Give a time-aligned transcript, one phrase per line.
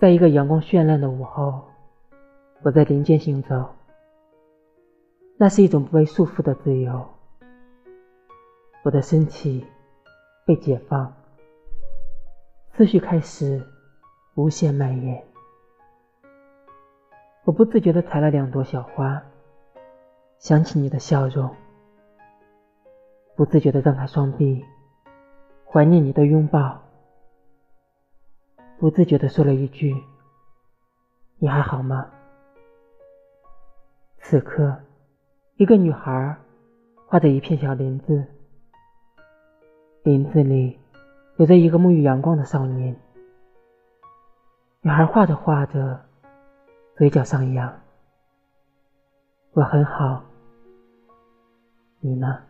[0.00, 1.64] 在一个阳光绚烂的午后，
[2.62, 3.68] 我在林间行走，
[5.36, 7.04] 那是一种不被束缚的自由。
[8.84, 9.66] 我的身体
[10.46, 11.12] 被解放，
[12.74, 13.60] 思绪开始
[14.36, 15.24] 无限蔓延。
[17.44, 19.20] 我不自觉地采了两朵小花，
[20.38, 21.50] 想起你的笑容，
[23.34, 24.64] 不自觉地张开双臂，
[25.66, 26.87] 怀念你的拥抱。
[28.78, 29.92] 不自觉地说了一句
[31.38, 32.08] ：“你还好吗？”
[34.22, 34.76] 此刻，
[35.56, 36.36] 一个女孩
[37.06, 38.24] 画着一片小林子，
[40.04, 40.78] 林子里
[41.38, 42.96] 有着一个沐浴阳光的少年。
[44.82, 46.00] 女孩画着画着，
[46.96, 47.80] 嘴角上扬。
[49.54, 50.22] 我很好，
[51.98, 52.42] 你呢？